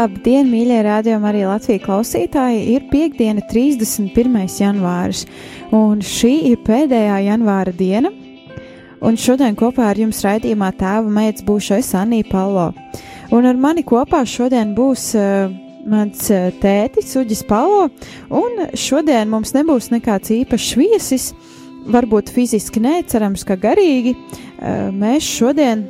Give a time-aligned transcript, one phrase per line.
[0.00, 2.60] Labdien, mīļie rādījumi, arī Latvijas klausītāji!
[2.72, 4.46] Ir piekdiena, 31.
[4.56, 5.26] janvāris,
[5.76, 8.08] un šī ir pēdējā janvāra diena.
[9.04, 12.70] Un šodien kopā ar jums raidījumā tēva meitas būšu es Anī Palo.
[13.34, 15.52] Un ar mani kopā šodien būs uh,
[15.84, 17.90] mans uh, tētis Uģis Palo,
[18.32, 21.30] un šodien mums nebūs nekāds īpašs viesis,
[21.92, 24.16] varbūt fiziski necerams, ka garīgi.
[24.16, 25.84] Uh, mēs šodien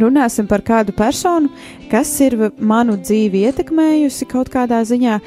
[0.00, 1.50] runāsim par kādu personu,
[1.90, 5.18] kas ir manu dzīvi ietekmējusi kaut kādā ziņā,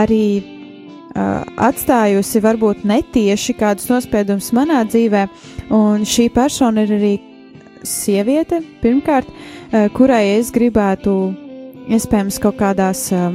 [0.00, 5.26] arī uh, atstājusi varbūt netieši kādus nospiedumus manā dzīvē,
[5.74, 7.14] un šī persona ir arī
[7.84, 11.16] sieviete, pirmkārt, uh, kurai es gribētu
[11.92, 13.34] iespējams kaut kādās uh,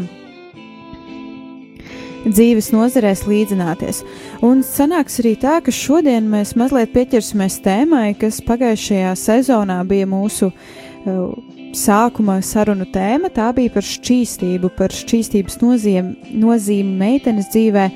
[2.28, 4.02] dzīves nozarēs līdzināties.
[4.46, 10.52] Un sanāks arī tā, ka šodien mēs mazliet pieķersimies tēmai, kas pagājušajā sezonā bija mūsu
[10.52, 11.34] uh,
[11.78, 13.32] sākuma sarunu tēma.
[13.34, 17.90] Tā bija par šķīstību, par šķīstības nozīmi, nozīmi meitenes dzīvē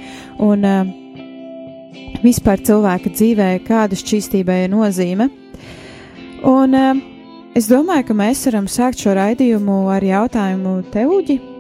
[0.48, 0.84] un uh,
[2.24, 5.30] vispār cilvēka dzīvē, kāda šķīstībai ir nozīme.
[6.48, 6.94] Un uh,
[7.58, 11.53] es domāju, ka mēs varam sākt šo raidījumu ar jautājumu Teuģi.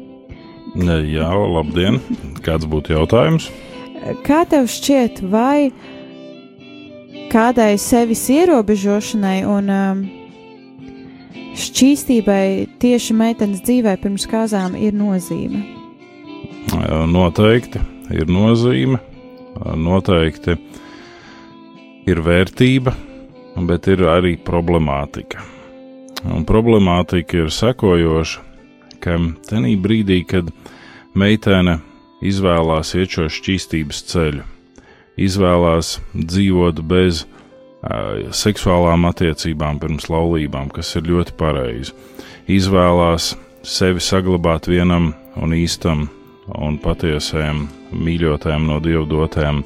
[0.74, 2.00] Jā, labdien!
[2.42, 3.46] Kāds būtu jautājums?
[4.26, 5.70] Kā tev šķiet, vai
[7.30, 10.02] kādai sevis ierobežošanai un um,
[11.62, 12.46] šķīstībai
[12.82, 15.62] tieši meitenes dzīvē pirms kāzām ir nozīme?
[17.14, 17.82] Noteikti
[18.18, 18.98] ir nozīme,
[19.78, 20.58] noteikti
[22.10, 22.96] ir vērtība,
[23.70, 25.46] bet ir arī problemātika.
[26.34, 28.42] Un problemātika ir sekojoša,
[29.04, 29.18] ka
[29.50, 30.50] tenī brīdī, kad
[31.18, 31.78] meitene
[32.24, 34.44] izvēlās iet šo šķīstības ceļu,
[35.20, 41.96] izvēlās dzīvot bez uh, seksuālām attiecībām pirms laulībām, kas ir ļoti pareizi,
[42.48, 46.08] izvēlās sevi saglabāt vienam un īstam
[46.60, 49.64] un patiesajam mīļotajam no dievu dotēm,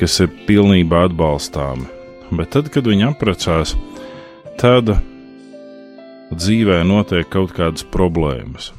[0.00, 1.88] kas ir pilnībā atbalstāmi.
[2.30, 3.74] Bet tad, kad viņi apprecās,
[4.60, 4.94] tad
[6.30, 8.70] dzīvē notiek kaut kādas problēmas.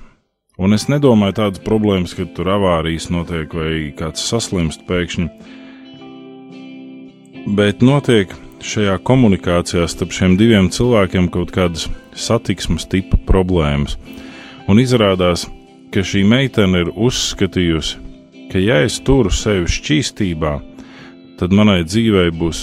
[0.61, 5.25] Un es nedomāju tādas problēmas, ka tur avārijas notiek vai kāds saslimst pēkšņi,
[7.57, 13.97] bet notiek šajā komunikācijā starp šiem diviem cilvēkiem kaut kādas satiksmes tipa problēmas.
[14.69, 15.47] Un izrādās,
[15.89, 17.97] ka šī meitene ir uzskatījusi,
[18.51, 20.53] ka ja es turu sevi šķīstībā,
[21.41, 22.61] tad manai dzīvei būs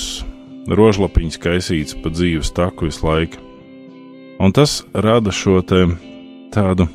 [0.71, 3.43] rožlapiņas kaisīts pa dzīves taku visu laiku.
[4.39, 6.87] Un tas rada šo tādu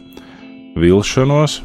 [0.80, 1.60] vilšanos,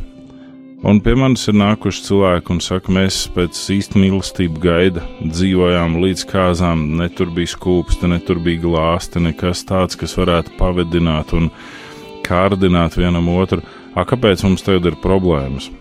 [0.87, 6.25] un pie manis ir nākuši cilvēki un saka, mēs pēc īsta mīlestību gaida dzīvojām līdz
[6.31, 11.51] kāzām, ne tur bija skūpsti, ne tur bija glāsti, nekas tāds, kas varētu pavedināt un
[12.27, 13.65] kārdināt vienam otru.
[13.97, 15.73] A, kāpēc mums tagad ir problēmas?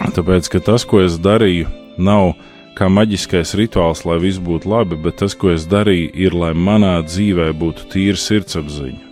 [0.00, 1.68] Tāpēc, ka tas, ko es darīju,
[2.00, 2.32] nav
[2.78, 6.98] kā maģiskais rituāls, lai viss būtu labi, bet tas, ko es darīju, ir, lai manā
[7.04, 9.11] dzīvē būtu tīra sirdsapziņa.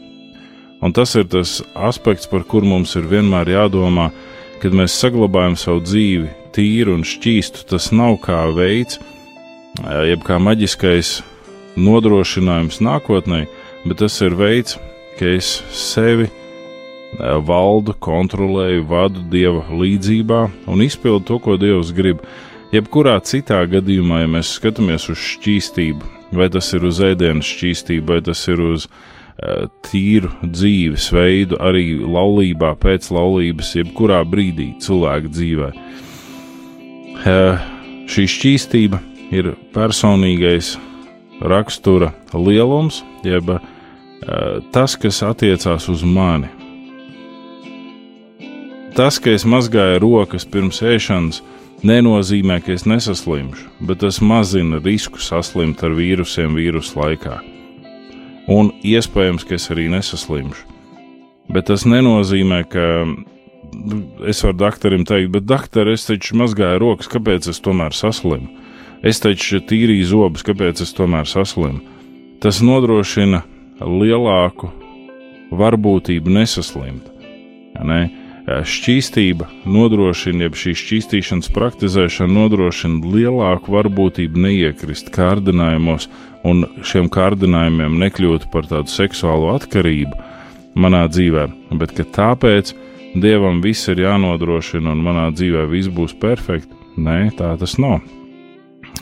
[0.81, 4.09] Un tas ir tas aspekts, par kur mums ir vienmēr jādomā,
[4.63, 7.67] kad mēs saglabājam savu dzīvi tīru un šķīstu.
[7.69, 8.97] Tas nav kā veids,
[10.09, 11.19] jeb kā maģiskais
[11.81, 13.45] nodrošinājums nākotnē,
[13.85, 14.79] bet tas ir veids,
[15.19, 16.31] ka es sevi
[17.45, 22.25] valdu, kontrolēju, vadu dieva līdzjūtībā un izpildu to, ko dievs grib.
[22.73, 28.21] Jebkurā citā gadījumā, ja mēs skatāmies uz šķīstību, vai tas ir uz ēdienas šķīstību, vai
[28.25, 29.01] tas ir uz uh,
[29.87, 35.71] tīru dzīvesveidu, arī laulībā, pēc laulības, jebkurā brīdī cilvēka dzīvē.
[37.21, 37.61] Uh,
[38.11, 39.01] šī šķīstība
[39.33, 40.75] ir personīgais
[41.41, 43.61] rakstura lielums, jeb uh,
[44.75, 46.51] tas, kas attiecās uz mani.
[48.97, 51.41] Tas, ka es mazgāju rokas pirms ēšanas,
[51.87, 57.39] nenozīmē, ka es nesaslimšu, bet tas mazina risku saslimt ar vīrusiem vīrusu laikā.
[58.49, 60.65] Un iespējams, ka es arī nesaslimšu.
[61.51, 62.87] Bet tas nenozīmē, ka
[64.31, 68.49] es varu doktoram teikt, bet doktor, es taču mazgāju rokas, kāpēc es tomēr saslimu?
[69.07, 71.81] Es taču tīrīju zobus, kāpēc es tomēr saslimu?
[72.41, 73.43] Tas nodrošina
[73.81, 74.71] lielāku
[75.57, 77.09] varbūtību nesaslimt.
[77.81, 78.01] Ne?
[78.49, 86.09] Šķīstība nodrošina, ja šī šķīstīšanas praktizēšana nodrošina lielāku varbūtību neiekrist kārdinājumos
[86.49, 90.17] un šiem kārdinājumiem nekļūt par tādu seksuālu atkarību
[90.81, 91.47] manā dzīvē,
[91.79, 92.73] bet ka tāpēc
[93.11, 96.77] Dievam viss ir jānodrošina un manā dzīvē viss būs perfekti.
[97.01, 98.05] Nē, tā tas nav.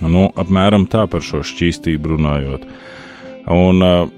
[0.00, 2.64] Nu, apmēram tā par šo šķīstību runājot.
[3.52, 4.08] Un uh,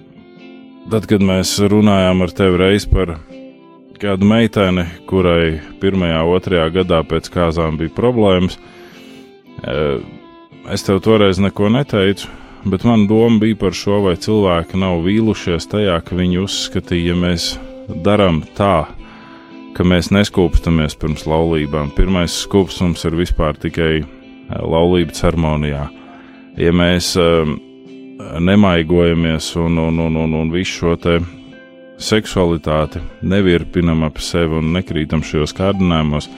[0.93, 3.17] tad, kad mēs runājām ar tevi reiz par
[4.01, 8.57] kādu meiteni, kurai pirmajā, otrajā gadā pēc kāzām bija problēmas,
[10.73, 12.31] es tev toreiz neko neteicu,
[12.65, 17.19] bet man doma bija par šo, vai cilvēki nav vīlušies tajā, ka viņi uzskatīja, ja
[17.19, 17.51] mēs
[18.07, 18.87] darām tā,
[19.77, 21.93] ka mēs neskūpstamies pirms laulībām.
[21.97, 24.01] Pirmais skūpstums ir vispār tikai
[24.51, 25.85] laulību ceremonijā.
[26.59, 27.59] Ja mēs um,
[28.49, 31.19] nemaigojamies un, un, un, un, un visu šo te
[32.01, 36.29] seksualitāti nevirpinam ap sevi un nekrītam šajos kārdinājumos,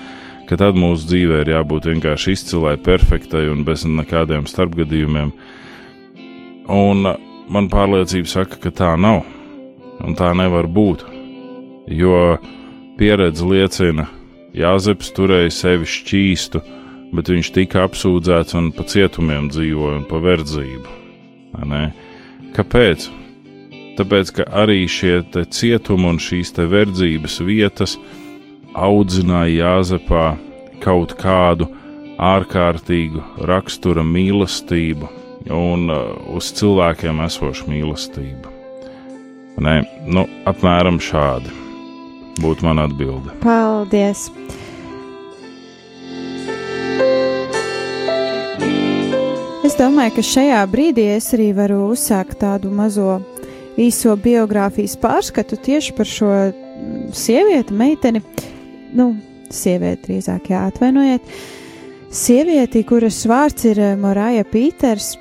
[0.49, 5.31] ka tad mūsu dzīvē ir jābūt vienkārši izcilai, perfektai un bez nekādiem starpgadījumiem.
[6.73, 7.13] Un
[7.53, 9.23] man pārliecība saka, ka tā nav,
[10.03, 11.07] un tā nevar būt,
[11.91, 12.19] jo
[12.99, 14.09] pieredze liecina,
[14.53, 16.61] Jāzeps turēja sevi šķīstu,
[17.17, 20.99] bet viņš tika apsūdzēts un pa cietumiem dzīvoja un pa verdzību.
[22.53, 23.09] Kāpēc?
[23.99, 25.21] Tāpēc, ka arī šie
[25.53, 27.99] cietumi un šīs verdzības vietas
[28.73, 30.27] audzināja Jāzepā
[30.81, 31.69] kaut kādu
[32.23, 35.11] ārkārtīgu rakstura mīlestību
[35.53, 38.53] un uh, uz cilvēkiem esošu mīlestību.
[39.63, 39.75] Nē,
[40.09, 41.53] nu, apmēram šādi
[42.41, 43.35] būtu mana atbilde.
[43.43, 44.31] Paldies!
[49.63, 53.21] Es domāju, ka šajā brīdī es arī varu uzsākt tādu mazo
[53.83, 56.31] īso biogrāfijas pārskatu tieši par šo
[57.17, 58.23] sievieti, meiteni,
[58.97, 59.13] nu,
[59.53, 61.35] sievieti drīzāk jāatvainojiet.
[62.13, 65.15] Sievieti, kuras vārds ir eh, Morāja Pīters,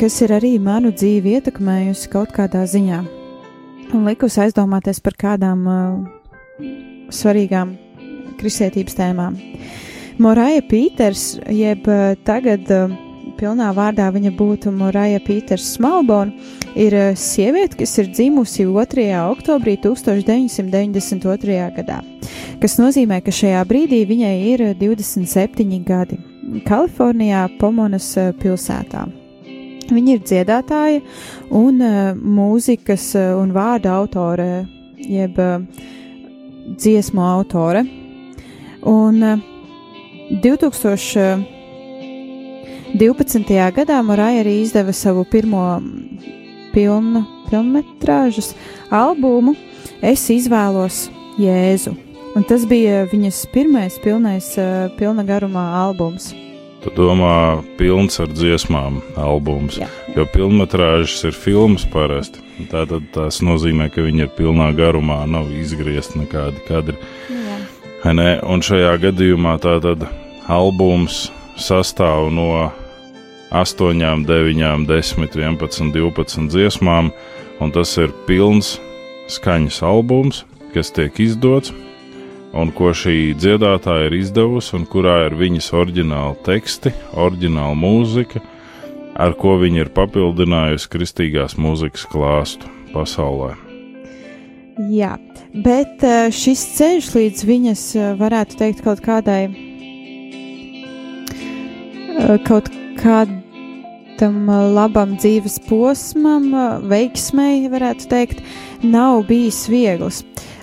[0.00, 3.00] kas ir arī manu dzīvi ietekmējusi kaut kādā ziņā
[3.94, 6.66] un likusi aizdomāties par kādām uh,
[7.10, 7.74] svarīgām
[8.40, 9.38] kristietības tēmām.
[10.22, 12.92] Morāja Pīters, jeb uh, tagad uh,
[13.40, 16.34] pilnā vārdā viņa būtu Moraja Pīters Smalbona,
[16.74, 19.06] ir eh, sieviete, kas ir dzimusi 2.
[19.30, 21.58] oktobrī 1992.
[21.76, 22.00] gadā,
[22.62, 26.20] kas nozīmē, ka šajā brīdī viņai ir 27 gadi
[26.66, 29.06] Kalifornijā, Pomonas eh, pilsētā.
[29.90, 31.00] Viņa ir dziedātāja
[31.58, 34.68] un uh, mūzikas un vārda autore,
[35.02, 35.34] jeb
[36.78, 37.82] dziesmu autore.
[38.86, 39.42] Un uh,
[40.30, 41.58] 2000.
[42.90, 43.46] 12.
[43.74, 45.62] gadā Moraja arī izdeva savu pirmo
[46.74, 48.54] pilnu, pilnmetrāžas
[48.90, 49.56] albumu
[50.00, 51.92] Es izvēlos Jēzu.
[52.32, 54.46] Un tas bija viņas pirmais pilnais,
[54.96, 56.30] pilna garumā albums.
[56.80, 59.90] Tu domā, pilns ar dziesmām albums, Jā.
[60.16, 62.40] jo pilnmetrāžas ir filmas parasti.
[62.72, 66.96] Tātad tas nozīmē, ka viņi ir pilnā garumā, nav izgriezt nekādi kadri.
[67.28, 67.58] Jā.
[68.48, 70.06] Un šajā gadījumā tātad
[70.48, 71.26] albums
[71.60, 72.70] sastāv no
[73.50, 77.10] 8, 9, 10, 11, 12 dziesmām,
[77.60, 78.76] un tas ir pilns
[79.30, 81.72] skaņas albums, kas tiek izdots,
[82.54, 88.42] un ko šī dziedātāja ir izdevusi, un kurā ir viņas oriģināla teksti, oriģināla mūzika,
[89.18, 93.56] ar ko viņa ir papildinājusi kristīgās mūzikas klāstu pasaulē.
[94.90, 95.16] Jā,
[95.52, 99.42] bet eh, šis ceļš līdz viņas, eh, varētu teikt, kaut kādai,
[102.16, 102.70] eh, kaut
[104.20, 106.50] kādam labam dzīves posmam,
[106.84, 108.42] veiksmai, varētu teikt,
[108.84, 110.18] nav bijis viegls.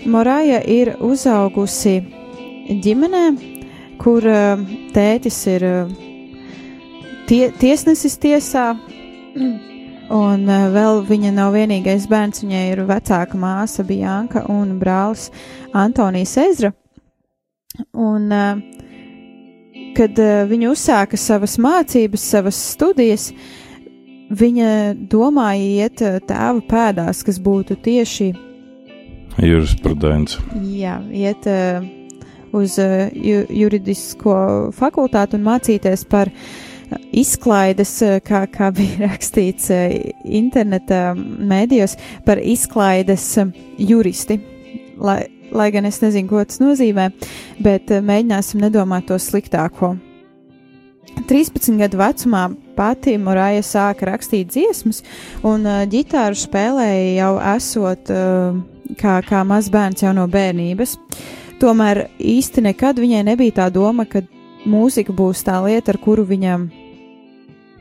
[0.06, 2.04] Moraja ir uzaugusi
[2.70, 3.24] ģimenē,
[3.98, 4.22] kur
[4.94, 5.66] tētis ir
[7.26, 8.76] tie, tiesnesis tiesā,
[10.14, 10.46] un
[10.78, 15.32] vēl viņa nav vienīgais bērns, viņai ir vecāka māsa Bianka un brālis
[15.74, 16.76] Antonijs Ezra.
[17.94, 18.62] Un uh,
[19.96, 23.30] kad uh, viņa uzsāka savas mācības, savas studijas,
[24.30, 24.72] viņa
[25.12, 28.32] domāja iet uh, tēva pēdās, kas būtu tieši
[29.46, 30.42] jurisprudence.
[30.74, 31.86] Jā, iet uh,
[32.58, 34.36] uz uh, ju, juridisko
[34.76, 36.34] fakultātu un mācīties par
[37.12, 39.72] izklaides, kā, kā bija rakstīts
[40.24, 43.34] interneta mēdījos, par izklaides
[43.78, 44.40] juristi.
[44.98, 47.10] Lai, lai gan es nezinu, ko tas nozīmē,
[47.64, 49.96] bet uh, mēģināsim nedomāt to sliktāko.
[51.28, 52.44] 13 gadu vecumā
[52.78, 55.02] pati Morāja sāka rakstīt dziesmas,
[55.48, 58.60] un uh, ģitāru spēlēja jau esot uh,
[59.00, 60.98] kā, kā mazs bērns jau no bērnības.
[61.62, 64.22] Tomēr īsti nekad viņai nebija tā doma, ka
[64.68, 66.68] mūzika būs tā lieta, ar kuru viņam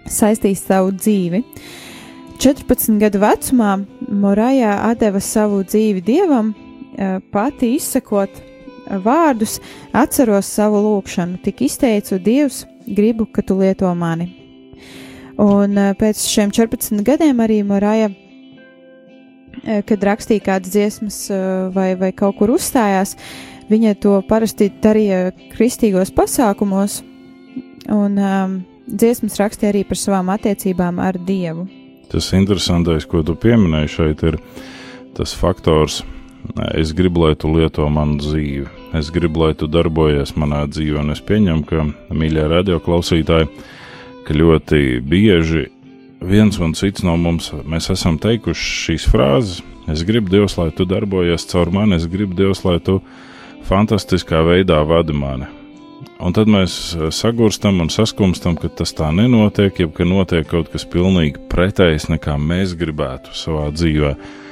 [0.08, 1.42] saistīs savu dzīvi.
[2.40, 3.76] 14 gadu vecumā
[4.12, 6.52] Morāja deva savu dzīvi dievam,
[7.32, 8.40] pati izsakot
[9.04, 9.58] vārdus,
[9.96, 14.30] atceros savu lūgšanu, tik izteicu Dievs gribu, ka tu lieto mani.
[15.42, 18.08] Un eh, pēc šiem 14 gadiem arī Moraja,
[19.64, 21.42] eh, kad rakstīja kādas dziesmas eh,
[21.74, 23.16] vai, vai kaut kur uzstājās,
[23.68, 27.02] viņa to parasti darīja kristīgos pasākumos,
[27.92, 31.66] un um, dziesmas rakstīja arī par savām attiecībām ar Dievu.
[32.10, 34.38] Tas interesantais, ko tu pieminēji šeit, ir
[35.18, 36.04] tas faktors,
[36.74, 38.66] es gribu, lai tu lieto manu dzīvi.
[38.96, 43.48] Es gribu, lai tu darbojies manā dzīvē, un es pieņemu, ka, mīļie radioklausītāji,
[44.26, 45.66] ka ļoti bieži
[46.26, 47.52] viens un cits no mums
[47.90, 49.60] esam teikuši šīs frāzes.
[49.86, 52.98] Es gribu, Dievs, lai tu darbojies caur mani, es gribu, Dievs, lai tu
[53.68, 55.46] fantastiskā veidā vadi mani.
[56.16, 60.88] Un tad mēs sagurstam un saskumstam, ka tas tā nenotiek, jeb ka notiek kaut kas
[60.88, 64.44] pilnīgi pretējs nekā mēs gribētu savā dzīvēm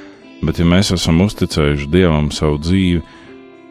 [0.42, 3.02] Bet, ja mēs esam uzticējuši Dievam savu dzīvi,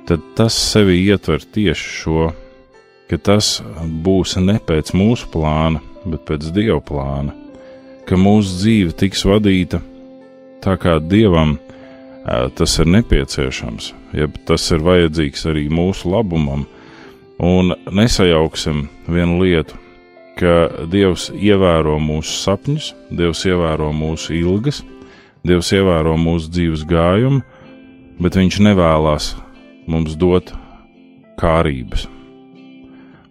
[0.07, 2.29] tad tas sevi ietver tieši šo,
[3.09, 3.57] ka tas
[4.05, 7.35] būs ne pēc mūsu plāna, bet pēc Dieva plāna,
[8.07, 9.83] ka mūsu dzīve tiks vadīta
[10.63, 11.57] tā, kā Dievam
[12.57, 16.63] tas ir nepieciešams, ja tas ir vajadzīgs arī mūsu labumam,
[17.43, 19.79] un nesajauksim vienu lietu,
[20.39, 24.81] ka Dievs ievēro mūsu sapņus, Dievs ievēro mūsu ilgas,
[25.43, 27.41] Dievs ievēro mūsu dzīves gājumu,
[28.23, 29.33] bet Viņš nevēlas
[29.91, 30.53] mums dot
[31.41, 32.05] kārības.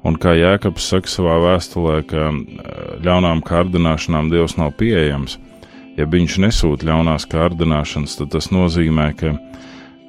[0.05, 2.27] Un kā Jēkabs saka savā vēstulē, ka
[3.07, 5.39] ļaunām kārdināšanām Dievs nav pieejams,
[5.97, 9.33] ja Viņš nesūta ļaunās kārdināšanas, tad tas nozīmē, ka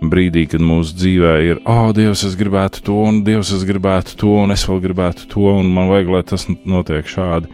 [0.04, 4.34] brīdī, kad mūsu dzīvē ir, oh, Dievs, es gribētu to, un Dievs, es gribētu to,
[4.44, 7.48] un es vēl gribētu to, un man vajag, lai tas notiek šādi,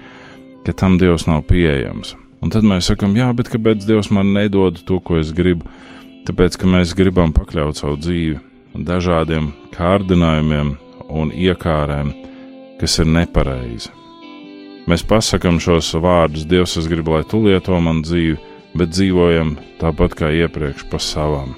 [0.65, 2.15] ka tam Dievs nav pieejams.
[2.39, 5.67] Un tad mēs sakām, jā, bet kāpēc Dievs man nedod to, ko es gribu?
[6.27, 8.39] Tāpēc, ka mēs gribam pakļaut savu dzīvi
[8.87, 10.75] dažādiem kārdinājumiem
[11.09, 12.13] un iekārēm,
[12.79, 13.91] kas ir nepareizi.
[14.89, 18.37] Mēs pasakām šos vārdus, Dievs, es gribu, lai tu lieto man dzīvi,
[18.79, 21.55] bet dzīvojam tāpat kā iepriekš pa savām.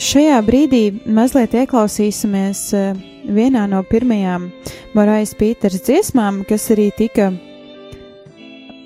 [0.00, 4.48] Šajā brīdī mazliet ieklausīsimies eh, vienā no pirmajām
[4.96, 7.28] Morais Pīters dziesmām, kas arī tika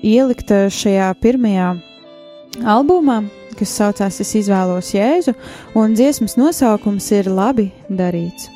[0.05, 1.73] ielikta šajā pirmajā
[2.75, 3.23] albumā,
[3.59, 5.35] kas saucās Es izvēlos Jēzu,
[5.75, 8.54] un dziesmas nosaukums ir Labi darīts.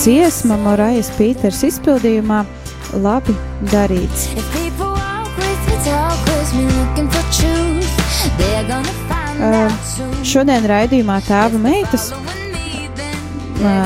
[0.00, 2.40] Dziesma Morajas Pīters izpildījumā.
[3.04, 3.34] Labi
[3.70, 4.30] darīts.
[9.40, 9.70] Uh,
[10.26, 12.10] šodien raidījumā tēva meitas.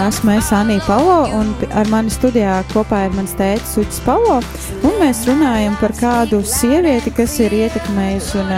[0.08, 4.38] esmu es Anija Palo, un ar mani studijā kopā ir mans tēvs Uģis Palo,
[4.86, 8.54] un mēs runājam par kādu sievieti, kas ir ietekmējusi un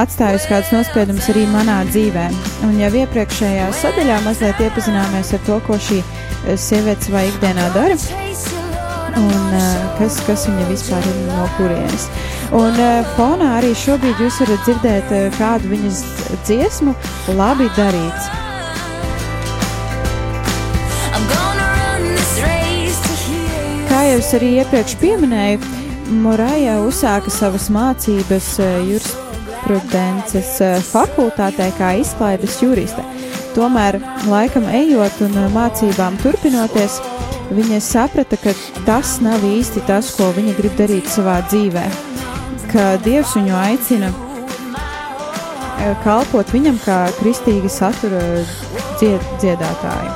[0.00, 2.49] atstājusi kādus nospiedumus arī manā dzīvē.
[2.66, 7.96] Un jau iepriekšējā sadaļā mazliet iepazināmies ar to, ko šī eh, sieviete savā ikdienā dara.
[9.20, 9.62] Un uh,
[9.98, 12.04] kas, kas viņa vispār ir no kurienes.
[12.54, 16.02] Un uh, fonā arī šobrīd jūs varat dzirdēt kādu viņas
[16.46, 16.94] dziesmu,
[17.34, 18.30] labi darīts.
[23.90, 25.76] Kā jau es arī iepriekš pieminēju,
[26.22, 28.78] Moraja uzsāka savas mācības uh,
[29.60, 33.02] jurisprudences eh, fakultātē kā izklaides juriste.
[33.54, 33.98] tomēr
[34.30, 37.00] laikam ejot un mācībām turpinoties,
[37.50, 38.54] viņa saprata, ka
[38.86, 41.84] tas nav īsti tas, ko viņa grib darīt savā dzīvē.
[42.70, 44.12] Ka Dievs viņu aicina
[46.04, 48.22] kalpot viņam kā kristīga satura
[49.00, 50.14] dzied, dziedātāju.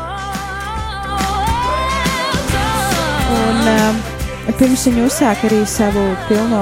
[3.34, 4.13] Un, uh,
[4.44, 6.60] Pirms viņa uzsāka arī savu pilno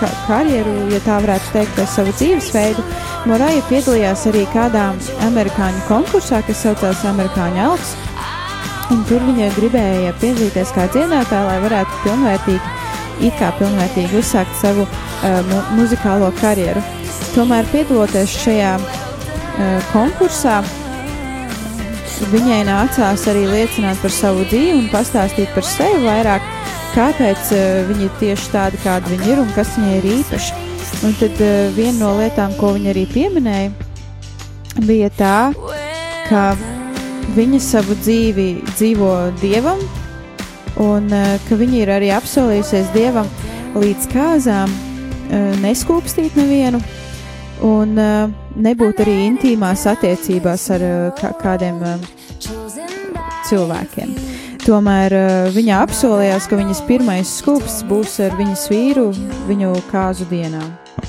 [0.00, 2.84] ka karjeru, ja tā varētu teikt, vai savu dzīvesveidu,
[3.28, 4.86] Moraja piedalījās arī kādā
[5.26, 7.92] amerikāņu konkursā, kas saucās Amerikāņu Elks.
[8.90, 12.72] Un tur viņa gribēja piedalīties kā dziedātāja, lai varētu pilnvērtīgi,
[13.28, 16.82] it kā pilnvērtīgi uzsākt savu uh, mu muzikālo karjeru.
[17.36, 20.62] Tomēr piedaloties šajā uh, konkursā,
[22.32, 26.49] viņai nācās arī liecināt par savu dzīvi un pastāstīt par sevi vairāk
[26.94, 30.66] kāpēc uh, viņi ir tieši tādi, kādi viņi ir un kas viņai ir īpaši.
[31.06, 33.70] Un tad uh, viena no lietām, ko viņa arī pieminēja,
[34.86, 35.38] bija tā,
[36.28, 36.44] ka
[37.36, 39.10] viņa savu dzīvi dzīvo
[39.42, 39.82] dievam,
[40.82, 43.28] un uh, ka viņa ir arī apsolījusies dievam
[43.78, 44.72] līdz kāzām
[45.62, 46.80] neskūpstīt nevienu
[47.62, 47.94] un
[48.66, 50.84] nebūt arī intīmās attiecībās ar
[51.38, 51.78] kādiem
[53.46, 54.29] cilvēkiem.
[54.60, 59.08] Tomēr uh, viņa apsolījās, ka viņas pirmais skūps būs ar viņas vīru
[59.48, 60.62] viņu kāzu dienā.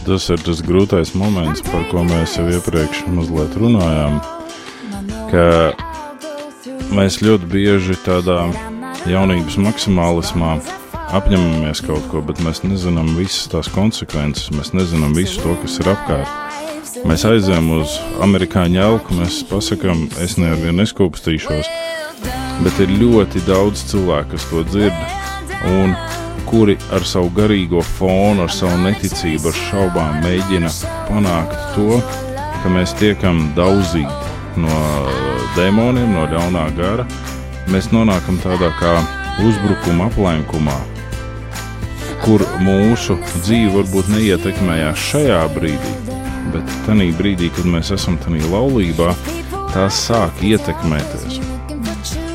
[0.06, 4.22] Tas ir tas grūtais moments, par ko mēs jau iepriekš mazliet runājām.
[6.96, 8.40] Mēs ļoti bieži tādā
[9.08, 10.56] jaunības maksimālismā
[11.16, 15.92] apņemamies kaut ko, bet mēs nezinām visas tās konsekvences, mēs nezinām visu to, kas ir
[15.92, 16.38] apkārt.
[17.08, 21.70] Mēs aizējām uz amerikāņu elku, mēs pasakām, es nevienu neskūpstīšos
[22.66, 25.06] bet ir ļoti daudz cilvēku, kas to dzird,
[25.72, 25.96] un
[26.52, 30.72] kuri ar savu garīgo fonu, ar savu neticību, ar šaubām mēģina
[31.08, 32.02] panākt to,
[32.62, 34.80] ka mēs tiekam daudzīti no
[35.56, 37.08] demoniem, no ļaunā gara.
[37.72, 38.98] Mēs nonākam tādā kā
[39.46, 40.76] uzbrukuma aplenkumā,
[42.26, 45.96] kur mūsu dzīve varbūt neietekmējās šajā brīdī,
[46.52, 49.16] bet tajā brīdī, kad mēs esam tajā laulībā,
[49.72, 51.40] tās sāk ietekmēties.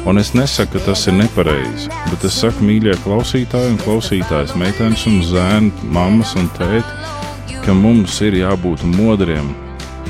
[0.07, 5.03] Un es nesaku, ka tas ir nepareizi, bet es saku, mīļie klausītāji un klausītājas, meitenes
[5.11, 9.49] un zēni, mammas un tēti, ka mums ir jābūt modriem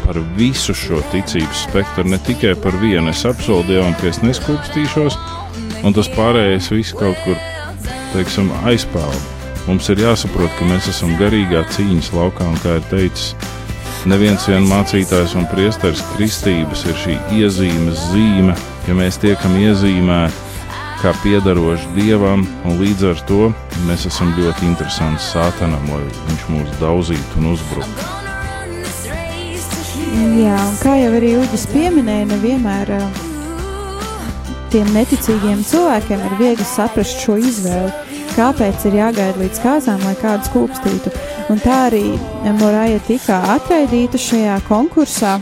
[0.03, 3.09] par visu šo ticības spektru, ne tikai par vienu.
[3.09, 5.17] Es apsolu Dievam, ka es neskūpstīšos,
[5.81, 7.41] un tas pārējais viss kaut kur,
[8.13, 9.33] teiksim, aizpeld.
[9.65, 13.33] Mums ir jāsaprot, ka mēs esam garīgā cīņas laukā, un kā ir teicis,
[14.05, 20.45] neviens vien mācītājs un priesteris kristības ir šī iezīmes zīme ja mēs tiekam iezīmēti
[21.03, 23.51] kā piedaroši dievam, un līdz ar to
[23.87, 28.13] mēs esam ļoti interesanti sātanam, lai viņš mūs daudzītu un uzbruktu.
[30.41, 32.95] Jā, kā jau arī Uģis pieminēja, nevienmēr
[34.73, 37.93] tiem neticīgiem cilvēkiem ir viegli saprast šo izvēli,
[38.35, 41.13] kāpēc ir jāgaida līdz kāzām, lai kādu skūpstītu.
[41.53, 42.05] Un tā arī
[42.59, 45.37] Moraja tika atraidīta šajā konkursā,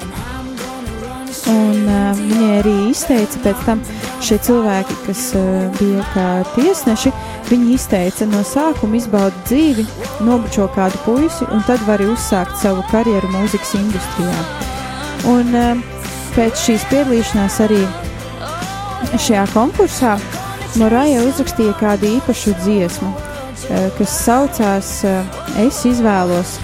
[1.51, 3.81] Un uh, viņai arī izteica pēc tam
[4.25, 7.13] šie cilvēki, kas uh, bija kā tiesneši,
[7.51, 9.85] viņi izteica no sākuma izbaudi dzīvi,
[10.25, 14.47] nobučo kādu puisi un tad var uzsākt savu karjeru mūzikas industrijā.
[15.35, 15.85] Un uh,
[16.33, 17.83] pēc šīs piedalīšanās arī
[19.19, 20.17] šajā konkursā
[20.81, 26.57] Moraja uzrakstīja kādu īpašu dziesmu, uh, kas saucās uh, Es izvēlos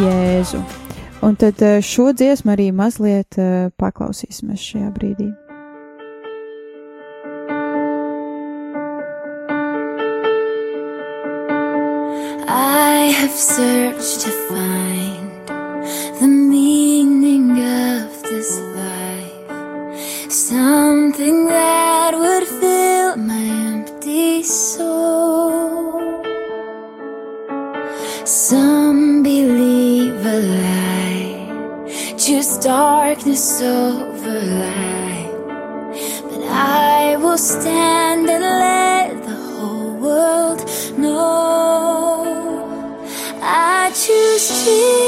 [0.00, 0.77] Jēzu.
[1.20, 5.26] Un tad eh, šo dziesmu arī mazliet uh, paklausīsimies šajā brīdī.
[12.46, 15.50] I have searched to find
[16.20, 23.42] the meaning of this life, something that would fill my
[23.74, 26.22] empty soul.
[28.24, 28.87] Some
[32.60, 35.32] darkness over light.
[36.30, 40.60] But I will stand and let the whole world
[40.98, 42.68] know
[43.42, 45.07] I choose Jesus.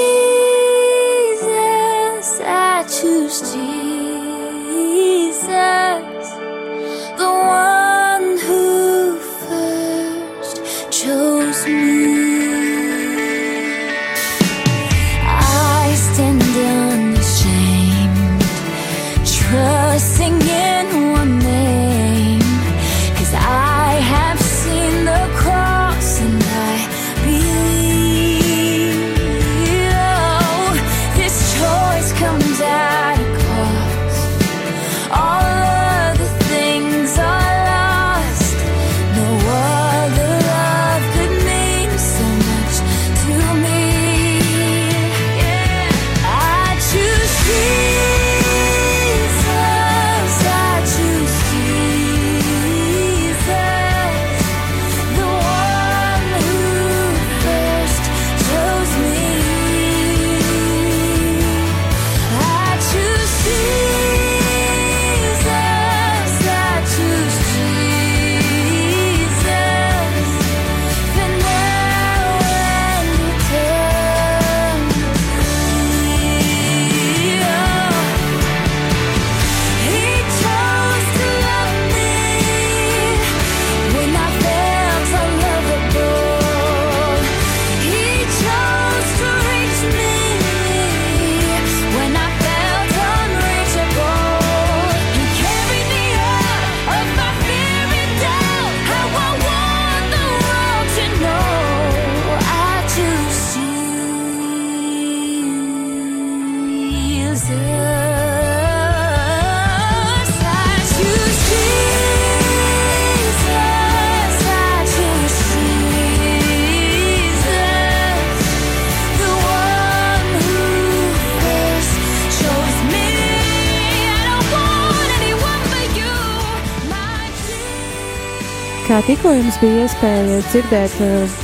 [129.31, 131.35] Tikko jums bija iespēja dzirdēt uh,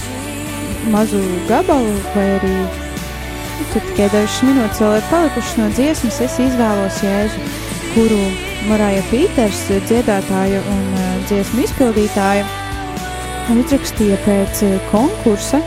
[0.91, 2.55] mazu gabalu, vai arī
[3.71, 7.47] tur tikai dažas minūtes vēl ir palikušas no dziesmas, es izvēlos jēzu,
[7.93, 8.19] kuru
[8.67, 12.43] Marāja Pīters, dziedātāja un uh, dziesmu izpildītāja,
[13.55, 15.63] uzrakstīja pēc uh, konkursa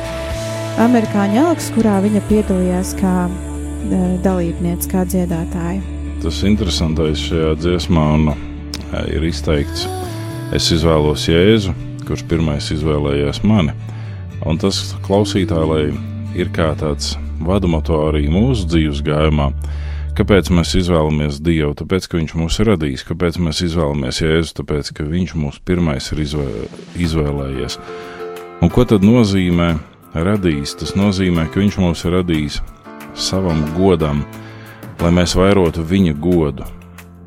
[0.90, 5.80] Amerikāņu alks, kurā viņa piedalījās kā uh, dalībniece, kā dziedātāja.
[6.20, 9.88] Tas interesantais šajā dziesmā un, uh, ir izteikts,
[10.52, 13.76] es izvēlos Jēzu, kurš pirmais izvēlējās mani.
[14.48, 19.50] Un tas klausītāji, lai ir kā tāds vadomoto arī mūsu dzīves gājumā,
[20.18, 24.92] kāpēc mēs izvēlamies Dievu, tāpēc, ka Viņš mūs ir radījis, kāpēc mēs izvēlamies Jēzu, tāpēc,
[24.96, 26.48] ka Viņš mūs pirmais ir izvē,
[27.00, 27.80] izvēlējies.
[28.60, 29.70] Un ko tad nozīmē
[30.16, 30.76] radījis?
[30.82, 32.60] Tas nozīmē, ka Viņš mūs ir radījis
[33.20, 34.26] savam godam,
[35.00, 36.68] lai mēs vairotu viņa godu.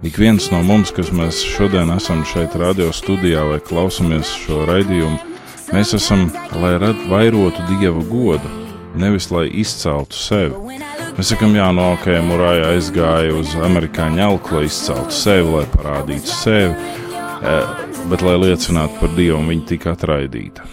[0.03, 5.37] Ik viens no mums, kas mēs šodien esam šeit, radio studijā vai klausamies šo raidījumu,
[5.71, 6.25] mēs esam,
[6.59, 8.51] lai rad, vairotu dieva godu,
[8.99, 10.81] nevis lai izceltu sevi.
[11.15, 16.35] Mēs sakām, jā, no ok, Mūrāja aizgāja uz amerikāņu elku, lai izceltu sevi, lai parādītu
[16.35, 20.67] sevi, eh, bet lai liecinātu par Dievu, viņa tika atraidīta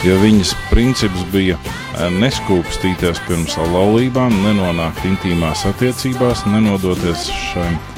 [0.00, 7.89] jo viņas princips bija eh, neskūpstīties pirms laulībām, nenonākt intīmās attiecībās, nenodoties šim eh,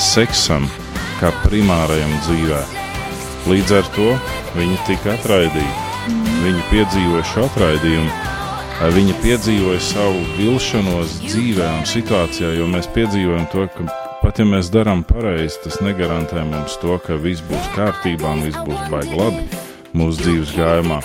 [0.00, 0.68] seksam
[1.20, 2.60] kā primārajam dzīvē.
[3.50, 4.12] Līdz ar to
[4.54, 5.82] viņi tika atraidīti.
[6.44, 8.22] Viņi piedzīvoja šo atraidījumu.
[8.94, 13.86] Viņi piedzīvoja savu vilšanos dzīvē un situācijā, jo mēs piedzīvojam to, ka
[14.20, 18.60] pat ja mēs darām pareizi, tas negarantē mums to, ka viss būs kārtībā un viss
[18.66, 19.44] būs baigi labi
[19.94, 20.98] mūsu dzīves gājumā.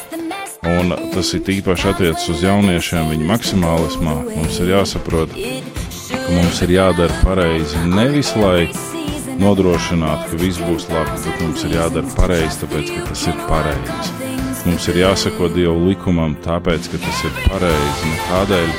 [0.70, 4.16] Un tas ir īpaši attiecas uz jauniešiem, viņu maksimālismā.
[4.34, 5.38] Mums ir jāsaprot,
[6.30, 7.80] ka mums ir jādara pareizi.
[7.90, 8.68] Nevis lai
[9.42, 14.30] nodrošinātu, ka viss būs labi, bet mums ir jādara pareizi, tāpēc ka tas ir pareizi.
[14.68, 18.12] Mums ir jāsako Dieva likumam, tāpēc ka tas ir pareizi.
[18.12, 18.70] Ne tādēļ,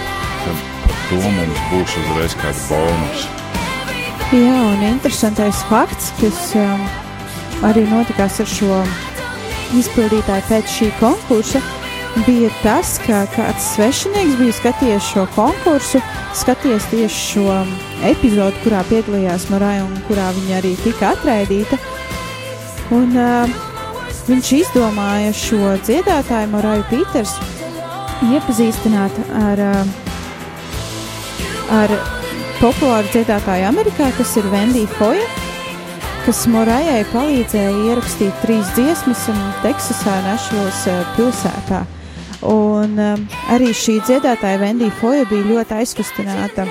[0.44, 3.26] ka par to mums būs uzreiz kāds bonus.
[4.30, 6.86] Jā, un interesantais fakts, kas um,
[7.66, 8.78] arī notikās ar šo
[9.80, 11.64] izpildītāji pēc šī konkursa
[12.27, 16.01] bija tas, ka kāds svešinieks bija skatījies šo konkursu,
[16.38, 17.57] skatījies tieši šo
[18.11, 21.79] epizodu, kurā piedalījās Marija un kurā viņa arī tika atraidīta.
[22.94, 23.59] Un, uh,
[24.29, 27.37] viņš izdomāja šo dziedātāju Mariju Pīters
[28.31, 29.85] iepazīstināt ar, uh,
[31.83, 31.94] ar
[32.59, 35.29] populāru dziedātāju Amerikā, kas ir Vendija Foja
[36.31, 39.25] kas Morajai palīdzēja ierakstīt trīs dziesmas
[39.64, 41.81] Teksasā, Našvilas eh, pilsētā.
[42.40, 46.64] Un um, arī šī dziedātāja Vendija Foja bija ļoti aizkustināta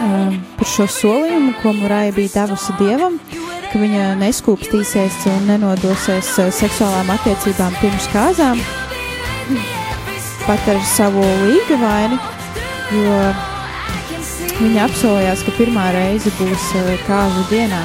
[0.00, 3.18] um, par šo solījumu, ko Muraja bija devusi dievam,
[3.68, 8.62] ka viņa neskūpstīsies un nenodosies uh, seksuālām attiecībām pirms kāzām,
[10.46, 12.16] pat ar savu līga vaini,
[12.96, 13.18] jo
[14.62, 17.84] viņa apsolījās, ka pirmā reize būs uh, kāzu dienā.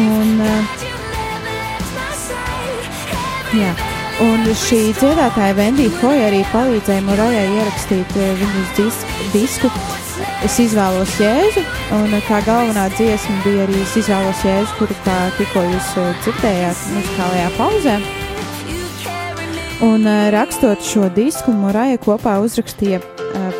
[0.00, 0.88] Un, uh,
[3.60, 3.87] jā.
[4.18, 9.70] Un šī dziedātāja Vendija Foja arī palīdzēja Morajai ierakstīt uh, viņas disku, disku.
[10.42, 11.62] Es izvēlos jēzu,
[11.94, 15.92] un kā galvenā dziesma bija arī es izvēlos jēzu, kuru kā tikko jūs
[16.24, 17.94] dzirdējāt muzikālajā pauzē.
[19.86, 22.98] Un rakstot šo disku, Moraja kopā uzrakstīja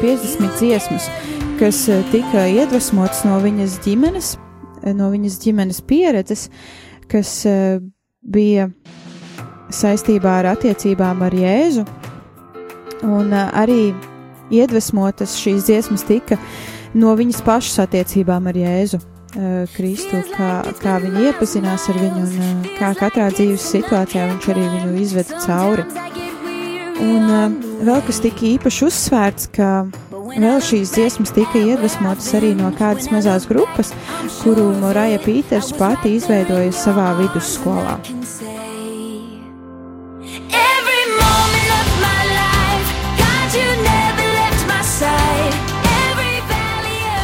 [0.00, 1.06] 50 dziesmas,
[1.62, 4.34] kas tika iedvesmotas no viņas ģimenes
[4.98, 6.48] no viņas ģimenes pieredzes,
[7.10, 7.42] kas
[8.22, 8.68] bija
[9.74, 11.84] saistībā ar attiecībām ar Jēzu.
[13.06, 13.92] Un uh, arī
[14.54, 16.38] iedvesmotas šīs dziesmas tika
[16.98, 19.00] no viņas pašas attiecībām ar Jēzu.
[19.36, 20.50] Uh, Kristu, kā,
[20.80, 25.40] kā viņi iepazinās ar viņu un uh, kā katrā dzīves situācijā viņš arī viņu izveda
[25.44, 25.86] cauri.
[26.98, 29.68] Un vēl kas tika īpaši uzsvērts, ka
[30.38, 33.94] Vēl šīs dziesmas tika iedvesmotas arī no kādas mazās grupas,
[34.42, 37.96] kuru Moraja Pīters pati izveidoja savā vidusskolā.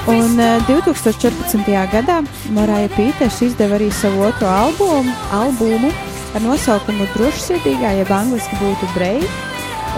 [0.06, 1.64] Un 2014.
[1.64, 2.18] Eh, gadā
[2.52, 5.88] Morāja Pīters izdeva arī savu otro albumu, albumu
[6.36, 9.30] ar nosaukumu Drošsirdīgā, jeb angliski būtu Brave.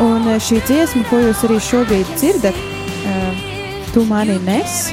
[0.05, 3.43] Un eh, šī dziesma, ko jūs arī šobrīd dzirdat, uh,
[3.97, 4.93] Tu mani nes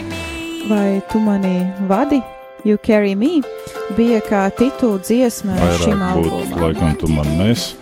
[0.69, 2.21] vai Tu mani vadi,
[2.65, 3.43] You Carry Me,
[3.97, 6.55] bija kā titula dziesma Vairāk šim albumam.
[6.63, 7.73] Laikam tu man nes,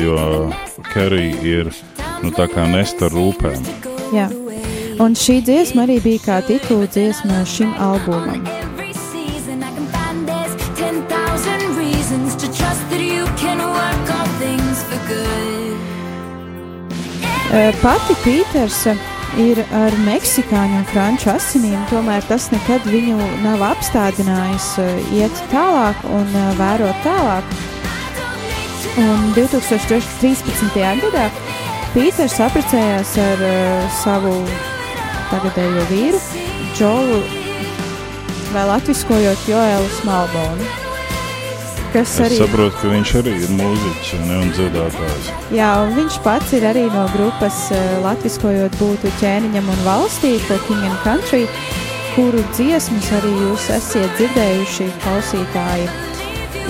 [0.00, 0.16] jo
[0.94, 1.74] Kerry ir
[2.22, 3.68] nu, tā kā nesta rūpēm.
[4.14, 4.30] Jā.
[5.02, 8.44] Un šī dziesma arī bija kā titula dziesma šim albumam.
[17.82, 18.94] Pati Pītersa
[19.38, 24.68] ir ar meksikāņu un franču asinīm, tomēr tas nekad viņu nav apstādinājis
[25.14, 26.30] iet tālāk un
[26.60, 27.56] vērot tālāk.
[29.02, 30.78] Un 2013.
[31.02, 31.26] gadā
[31.94, 33.44] Pīters apprecējās ar
[34.02, 34.36] savu
[35.34, 36.22] tagadējo vīru,
[36.78, 37.20] Džolu,
[38.54, 40.72] vai latviskojot Joēlu Smalbonu.
[41.94, 45.28] Kas Es arī saprotu, ka viņš arī ir mūziķis ne, un dziedātājs.
[45.54, 50.58] Jā, un viņš pats ir arī no grupas uh, latviskojot būtu ķēniņam un valstī, to
[50.66, 51.44] King and Country,
[52.16, 55.86] kuru dziesmas arī jūs esat dzirdējuši klausītāji.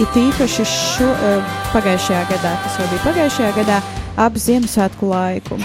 [0.05, 3.81] It īpaši šo, uh, pagājušajā gadā, tas jau bija pagājušajā gadā,
[4.29, 5.63] ap Ziemassvētku laiku.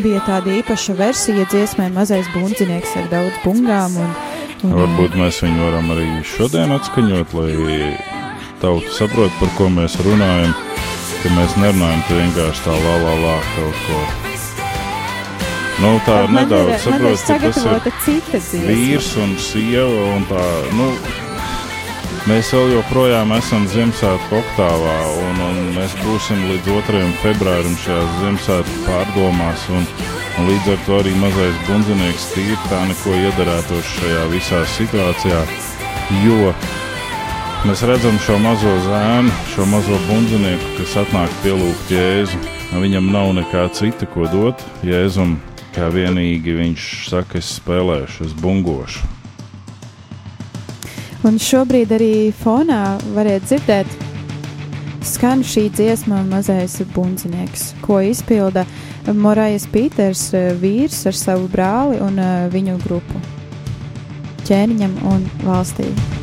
[0.00, 3.98] Bija tāda īpaša versija dziesmai Mazais bundzinieks ar daudz bungām.
[4.00, 4.14] Un,
[4.64, 7.90] un, Varbūt mēs viņu varam arī šodien atskaņot, lai
[8.62, 10.54] tauta saprot, par ko mēs runājam.
[11.22, 14.00] Ka mēs nerunājam te vienkārši tā la la la kaut ko.
[15.82, 17.92] Nu, tā ir nedaudz ir, man ir saprot, ka
[18.32, 20.42] tas ir vīrs un sieva un tā,
[20.78, 20.88] nu,
[22.30, 27.00] mēs vēl joprojām esam Ziemassvētku oktāvā un, un mēs būsim līdz 2.
[27.22, 29.86] februārim šajās Ziemassvētku pārdomās un,
[30.38, 35.40] un līdz ar to arī mazais bundzinieks tīri tā neko iedarētos šajā visā situācijā,
[36.22, 36.52] jo
[37.66, 42.38] mēs redzam šo mazo zēnu, šo mazo bundzinieku, kas atnāk pielūgt Jēzu.
[42.72, 45.34] Viņam nav nekā cita, ko dot Jēzum,
[45.74, 49.11] kā vienīgi viņš saka, es spēlēšu, es bungošu.
[51.22, 53.92] Un šobrīd arī fonā varētu dzirdēt,
[55.06, 58.64] skan šī dziesma mazais bundzinieks, ko izpilda
[59.06, 63.22] Morajas Pīters, eh, vīrs ar savu brāli un eh, viņu grupu
[64.48, 66.21] ķēniņam un valstī.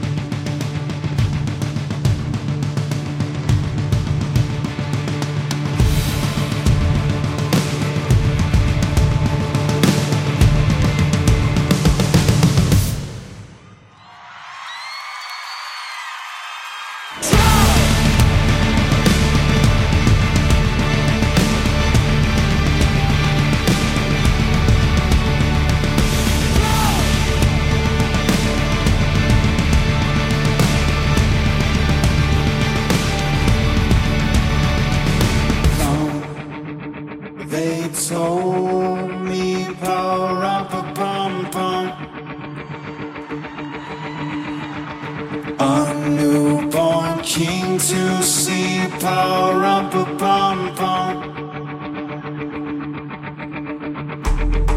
[45.72, 51.16] A newborn king to see power up bum bum.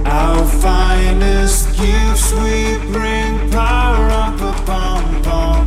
[0.05, 5.65] Our finest gifts we bring power up bum bum.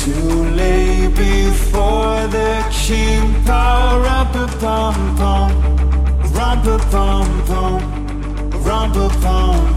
[0.00, 0.14] To
[0.60, 5.50] lay before the king power up bum bum.
[6.36, 7.82] Rump bum bum.
[8.66, 9.73] Rump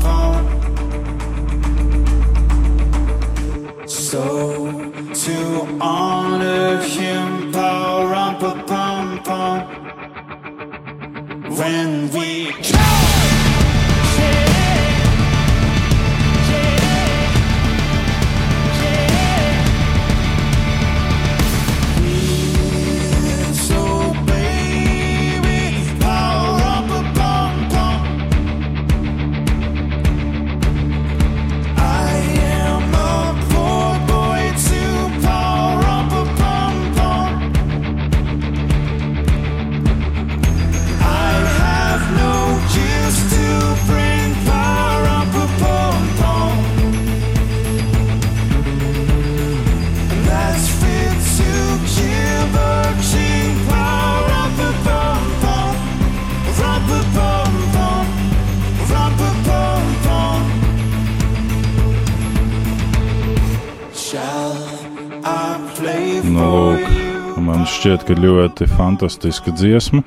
[67.77, 70.01] šķiet, ka ļoti fantastiska dziesma,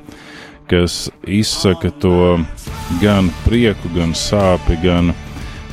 [0.71, 2.39] kas izsaka to
[3.03, 5.13] gan prieku, gan sāpi, gan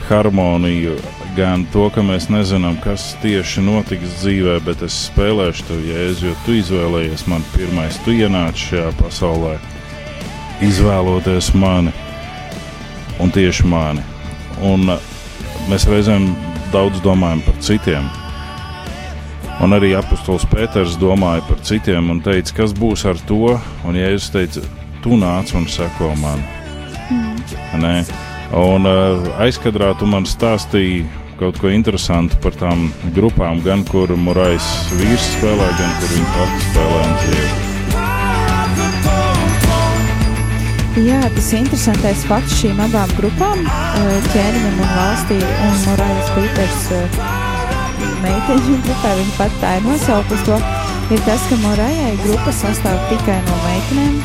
[0.07, 0.95] harmoniju,
[1.37, 6.35] gan to, ka mēs nezinām, kas tieši notiks dzīvē, bet es spēlēšu tev, Jēzu, jo
[6.45, 9.57] tu izvēlējies man pirmais, tu ienāci šajā pasaulē,
[10.65, 11.93] izvēloties mani
[13.21, 14.05] un tieši mani.
[14.65, 14.89] Un
[15.69, 16.31] mēs reizēm
[16.73, 18.09] daudz domājam par citiem,
[19.65, 23.55] Un arī apustulis Pēters domāja par citiem un teica, kas būs ar to.
[23.89, 24.61] Un Jēzus teica,
[25.01, 26.43] tu nāc un seko man.
[27.09, 28.03] Mm.
[28.57, 31.05] Un uh, aizkadrā tu man stāstīji
[31.37, 34.67] kaut ko interesantu par tām grupām, gan kur Morais
[34.97, 37.65] vīrs spēlē, gan kur viņa pati spēlē un dzied.
[41.05, 47.36] Jā, tas interesantais fakts šīm abām grupām, eh, ķēniņam un valstī, un Morājas Pīters eh,
[48.23, 50.57] meiteņu grupai, viņa pat tā ir nosaukus to,
[51.13, 54.17] ir tas, ka Morājai grupa sastāv tikai no meitenēm,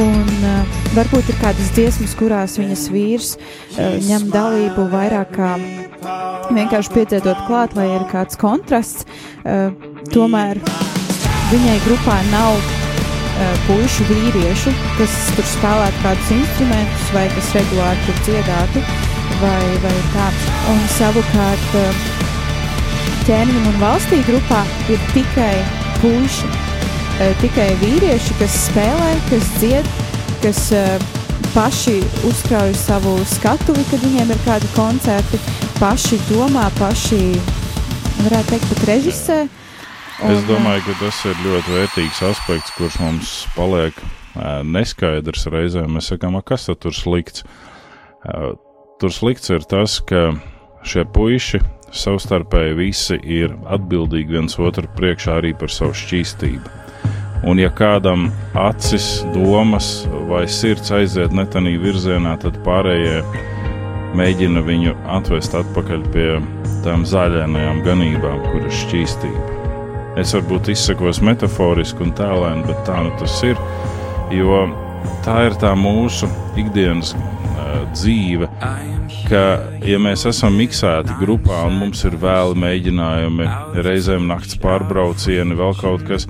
[0.00, 5.54] un uh, varbūt ir kādas dziesmas, kurās viņas vīrs uh, ņem dalību vairāk kā
[6.54, 9.06] vienkārši piedziedot klāt, lai ir kāds kontrasts,
[9.44, 9.70] uh,
[10.12, 10.60] tomēr
[11.52, 18.20] viņai grupā nav uh, puišu vīriešu, kas tur spēlētu kādus instrumentus vai kas regulāri tur
[18.28, 18.84] dziedātu
[19.42, 20.28] vai, vai tā.
[20.72, 22.04] Un savukārt uh,
[23.24, 24.60] ķēniņam un valstī grupā
[24.92, 25.52] ir tikai
[26.02, 29.88] puiši, uh, tikai vīrieši, kas spēlē, kas dzied,
[30.42, 31.20] kas uh,
[31.54, 35.40] paši uzkrauj savu skatuvi, kad viņiem ir kādi koncerti,
[35.78, 37.20] paši domā, paši,
[38.24, 39.38] varētu teikt, pat režisē.
[40.24, 43.96] Es domāju, ka tas ir ļoti vērtīgs aspekts, kurš mums paliek
[44.66, 45.96] neskaidrs reizēm.
[45.96, 47.42] Mēs sakām, "A, kas tad tur slikts?
[49.00, 50.34] Tur slikts ir tas, ka
[50.84, 51.60] šie puiši
[51.94, 56.80] savstarpēji visi ir atbildīgi viens otru priekšā arī par savu šķīstību.
[57.44, 63.20] Un, ja kādam acis, domas vai sirds aiziet netanī virzienā, tad pārējie
[64.16, 66.28] mēģina viņu atvest atpakaļ pie
[66.86, 69.50] tām zaļajām ganībām, kur ir šķīstība.
[70.20, 73.58] Es varbūt izsakos metaforiski un tēlēni, bet tā nu tas ir.
[74.32, 74.62] Jo
[75.24, 76.28] tā ir tā mūsu
[76.60, 78.48] ikdienas uh, dzīve,
[79.28, 79.42] ka,
[79.86, 83.48] ja mēs esam miksēti grupā un mums ir vēli mēģinājumi,
[83.86, 86.28] reizēm nakts pārbraucieni, vēl kaut kas,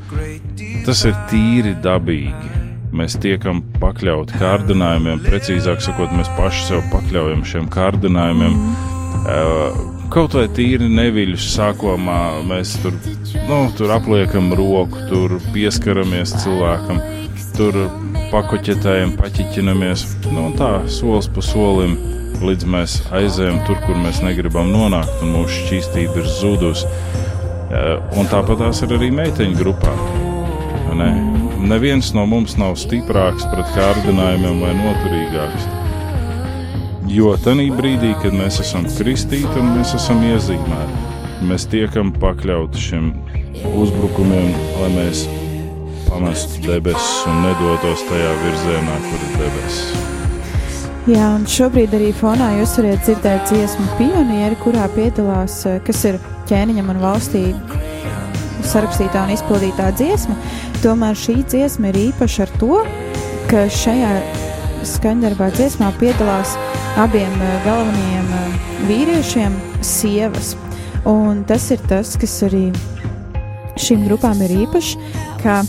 [0.86, 2.52] tas ir tīri dabīgi.
[2.94, 8.60] Mēs tiekam pakļauti kārdinājumiem, precīzāk sakot, mēs paši sev pakļaujam šiem kārdinājumiem.
[9.24, 12.94] Uh, Kaut vai tīri neviļus sākumā mēs tur,
[13.48, 17.00] nu, tur apliekam roku, tur pieskaramies cilvēkam,
[17.56, 17.78] tur
[18.34, 20.04] pakoķetējam, paķiķinamies.
[20.34, 21.94] Nu, tā solis pa solim,
[22.42, 26.90] līdz mēs aizējām tur, kur mēs negribam nonākt, un mūsu šķīstība ir zudusi.
[28.18, 29.94] Un tāpat tās ir arī meiteņu grupā.
[30.94, 31.08] Ne?
[31.64, 35.70] Neviens no mums nav stiprāks pret kārdinājumiem vai noturīgāks.
[37.10, 43.10] Jo tajā brīdī, kad mēs esam kristīti un mēs esam iezīmēti, mēs tiekam pakļauti šiem
[43.74, 45.24] uzbrukumiem, lai mēs
[46.14, 50.12] pamestu debesis un nedotos tajā virzienā, kur ir debesis.
[51.10, 56.20] Jā, un šobrīd arī fonā jūs varat dzirdēt dziesmu pionieri, kurā piedalās, eh, kas ir
[56.48, 57.42] ķēniņam un valstī
[58.64, 60.38] sarakstītā un izpildītā dziesma.
[60.80, 62.80] Tomēr šī dziesma ir īpaša ar to,
[63.50, 64.14] ka šajā
[64.94, 66.56] skaņdarbā dziesmā piedalās
[66.96, 68.58] abiem eh, galvenajiem eh,
[68.88, 70.54] vīriešiem sievas.
[71.04, 72.70] Un tas ir tas, kas arī
[73.76, 74.94] šīm grupām ir īpašs,
[75.42, 75.64] ka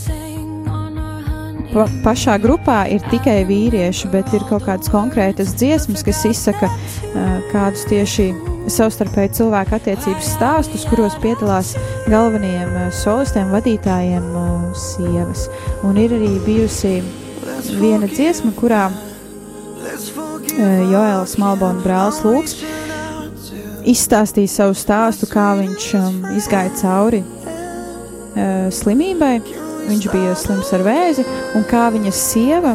[1.72, 7.40] pa, pašā grupā ir tikai vīrieši, bet ir kaut kādas konkrētas dziesmas, kas izsaka uh,
[7.52, 8.30] kādus tieši
[8.72, 11.74] savstarpēji cilvēku attiecības stāstus, kuros piedalās
[12.10, 15.46] galvenajiem uh, solistiem, vadītājiem uh, sievas.
[15.86, 16.98] Un ir arī bijusi
[17.80, 18.88] viena dziesma, kurā
[20.56, 22.56] Joēls Malbona brālis Lūks
[23.86, 29.65] izstāstīja savu stāstu, kā viņš um, izgāja cauri uh, slimībai.
[29.86, 31.24] Viņš bija slims ar vēzi,
[31.54, 32.74] un kā viņa sieva,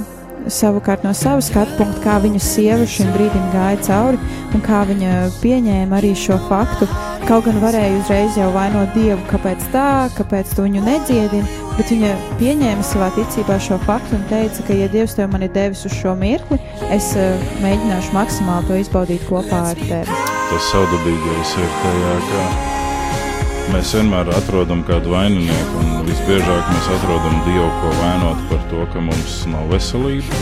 [0.49, 4.20] savukārt no savas skatu punkta, kā viņa sieva šim brīdim gāja cauri,
[4.55, 6.88] un kā viņa pieņēma arī šo faktu.
[7.28, 12.16] Kaut gan varēja uzreiz jau vainot Dievu, kāpēc tā, kāpēc tu viņu nedziedini, bet viņa
[12.39, 15.93] pieņēma savā ticībā šo faktu un teica, ka, ja Dievs tev man ir devis uz
[15.99, 16.57] šo mirkli,
[16.89, 20.20] es uh, mēģināšu maksimāli to izbaudīt kopā ar tevi.
[20.51, 25.91] Tas savdabīgais ir tajā, ka mēs vienmēr atrodam kādu vaininieku, un
[26.32, 30.38] visbiežāk mēs atrodam Dievu, ko vainot par to, ka mums nav veselība,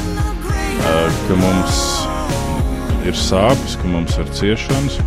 [0.85, 1.79] eh, ka mums
[3.09, 4.99] ir sāpes, ka mums ir ciešanas.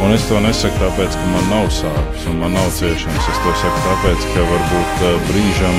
[0.00, 3.28] Un es to nesaku tāpēc, ka man nav sāpes un man nav ciešanas.
[3.28, 5.76] Es to saku tāpēc, ka varbūt uh, brīžam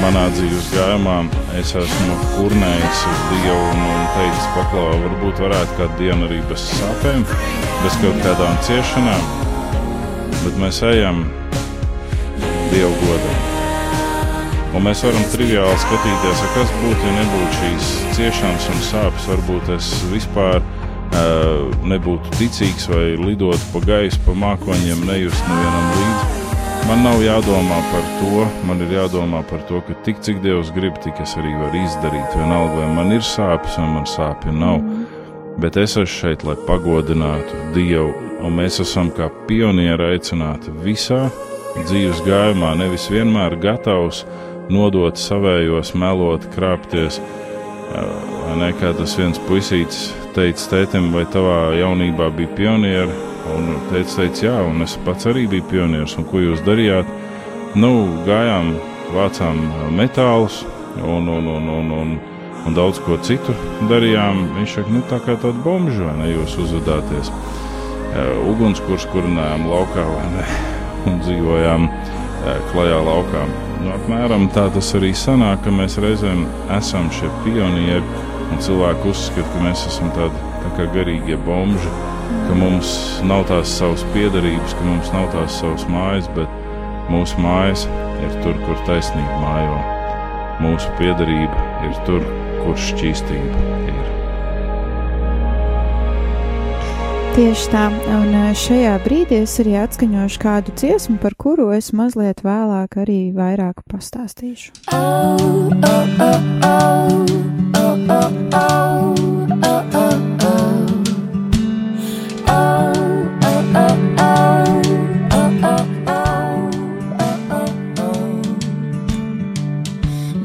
[0.00, 1.18] manā dzīves gājumā
[1.60, 6.64] es esmu kurnējis uz Dievu un, un teicis, paklau, varbūt varētu kādu dienu arī bez
[6.72, 7.28] sāpēm,
[7.84, 9.30] bez kaut kādām ciešanām,
[10.40, 11.24] bet mēs ejam
[12.72, 13.40] Dievu godam.
[14.72, 19.26] Un mēs varam triviāli skatīties, kas būtu, ja nebūtu šīs ciešanas un sāpes.
[19.28, 26.48] Varbūt es vispār uh, nebūtu ticīgs vai lidotu pa gaisu, pa mākoņiem, nejust nevienam līdzi.
[26.88, 30.96] Man nav jādomā par to, man ir jādomā par to, ka tik cik Dievs grib,
[31.04, 32.40] tik es arī varu izdarīt.
[32.40, 34.80] Vienalga, vai man ir sāpes, vai man sāpju nav.
[35.60, 41.26] Bet es esmu šeit, lai pagodinātu Dievu, un mēs esam kā pionieri aicināti visā
[41.80, 44.24] dzīves gājumā, nevis vienmēr gatavs
[44.72, 47.20] nodot savējos, melot, krāpties,
[47.92, 53.14] Vai ne kā tas viens puisītis teica tētim, vai tavā jaunībā bija pionieri?
[53.52, 56.16] Un teica, teica, jā, un es pats arī biju pionieris.
[56.20, 57.08] Un ko jūs darījāt?
[57.76, 57.92] Nu,
[58.26, 58.74] gājām,
[59.12, 59.60] vācām
[59.96, 60.62] metālus
[61.00, 62.14] un, un, un, un, un,
[62.66, 63.56] un daudz ko citu
[63.90, 64.46] darījām.
[64.58, 67.32] Viņš saka, nu tā kā tāda bomža, vai ne, jūs uzvedāties.
[68.12, 70.46] Uh, ugunskurs kurinājām laukā, vai ne,
[71.08, 73.44] un dzīvojām uh, klajā laukā.
[73.82, 76.44] Nu, apmēram tā tas arī sanāk, ka mēs reizēm
[76.76, 78.04] esam šie pionieri,
[78.52, 81.90] un cilvēki uzskata, ka mēs esam tādi tā kā garīgie bomži,
[82.46, 82.94] ka mums
[83.26, 87.86] nav tās savas piedarības, ka mums nav tās savas mājas, bet mūsu mājas
[88.22, 89.78] ir tur, kur taisnība mājo.
[90.62, 92.26] Mūsu piedarība ir tur,
[92.62, 94.21] kur šķīstība ir.
[97.32, 102.42] Tieši tā, un eh, šajā brīdī es arī atskaņošu kādu dziesmu, par kuru es mazliet
[102.44, 104.76] vēlāk arī vairāk pastāstīšu.
[104.92, 107.24] Oh, oh, oh, oh,
[107.80, 108.60] oh, oh, oh,
[109.64, 110.52] oh, oh, oh.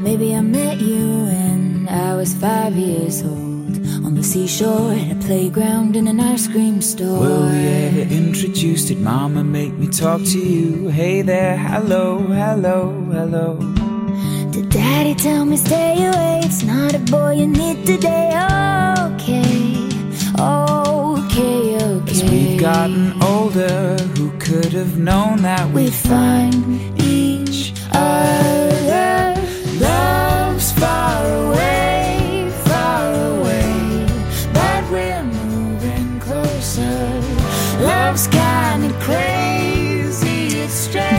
[0.00, 3.47] Maybe I met you when I was five years old
[4.18, 7.20] the seashore at a playground in an ice cream store.
[7.20, 8.86] Will we ever introduce?
[8.86, 10.88] Did Mama make me talk to you?
[10.88, 13.58] Hey there, hello, hello, hello.
[14.50, 16.40] Did Daddy tell me stay away?
[16.42, 18.30] It's not a boy you need today.
[19.06, 19.86] Okay,
[20.36, 22.10] okay, okay.
[22.10, 29.27] As we've gotten older, who could have known that we'd find each other?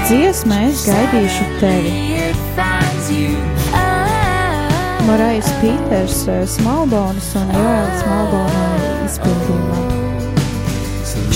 [0.10, 1.92] Dziesmē es gaidīšu tevi.
[5.08, 6.26] Morais Pīters,
[6.58, 8.66] Smalbonas un Joēls Smalbona
[9.06, 9.80] izpildījumā.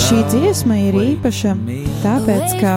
[0.04, 1.56] Šī dziesma ir īpaša
[2.04, 2.76] tāpēc, ka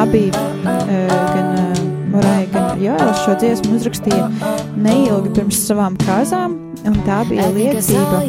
[0.00, 4.30] abi uh, gan uh, Morai, gan Joēls šo dziesmu uzrakstīja
[4.80, 6.56] neilgi pirms savām kāzām,
[6.88, 8.24] un tā bija liecība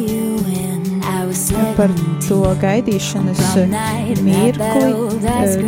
[1.76, 1.92] par
[2.26, 3.40] to gaidīšanas
[4.24, 4.90] mirkli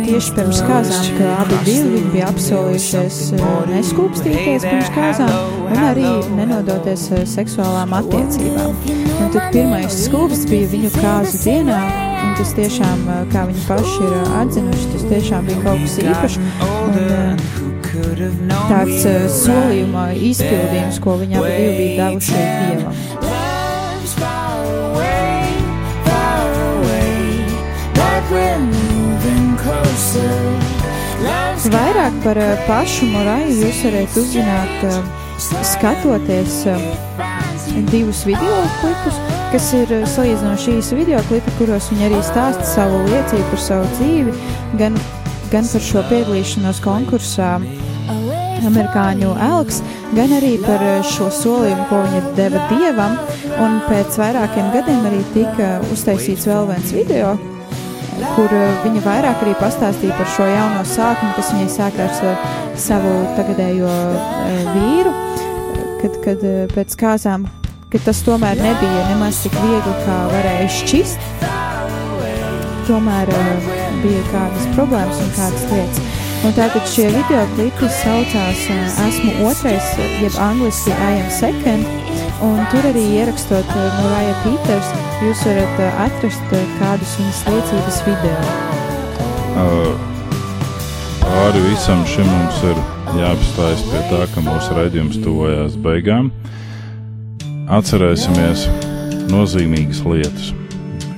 [0.05, 3.19] tieši pirms kāzām, ka abi divi bija apsolījušies
[3.71, 5.33] neskūpstīties pirms kāzām
[5.67, 8.77] un arī nenodoties seksuālām attiecībām.
[9.23, 11.81] Un tad pirmais skūps bija viņu kāzu dienā,
[12.23, 13.03] un tas tiešām,
[13.33, 16.39] kā viņi paši ir atzinuši, tas tiešām bija kaut kas īpašs.
[16.69, 17.61] Un,
[18.69, 19.03] tāds
[19.37, 23.01] solījuma izpildījums, ko viņi abi bija devuši Dievam.
[31.73, 34.97] Vairāk par eh, pašu Moraju jūs varat uzzināt, eh,
[35.65, 36.83] skatoties eh,
[37.89, 39.17] divus video klipus,
[39.53, 44.35] kas ir salīdzinoši īsi video klipi, kuros viņi arī stāsta savu liecību par savu dzīvi,
[44.81, 44.99] gan,
[45.53, 47.55] gan par šo piedalīšanos konkursā
[48.63, 49.81] amerikāņu elks,
[50.13, 53.17] gan arī par šo solījumu, ko viņa deva dievam.
[53.63, 57.33] Un pēc vairākiem gadiem arī tika uztaisīts vēl viens video,
[58.35, 62.47] kur eh, viņa vairāk arī pastāstīja par šo jauno sākumu, kas viņai sākās ar
[62.79, 65.13] savu tagadējo eh, vīru,
[66.01, 67.47] kad, kad eh, pēc kāzām,
[67.93, 71.29] ka tas tomēr nebija nemaz tik viegli, kā varēja šķist.
[72.89, 73.29] Tomēr
[74.03, 76.19] bija kādas problēmas un kādas lietas.
[76.43, 78.65] Un tātad šie video klipi saucās
[79.05, 82.02] Esmu otrais, jeb angliski I am second,
[82.43, 84.89] un tur arī ierakstot Mariah Peters,
[85.23, 88.37] jūs varat uh, atrast uh, kādus viņas liecības video.
[91.23, 92.81] Pāri visam šim mums ir
[93.17, 96.31] jāapstājas pie tā, ka mūsu raidījums tuvojās beigām.
[97.73, 98.67] Atcerēsimies
[99.31, 100.51] nozīmīgas lietas,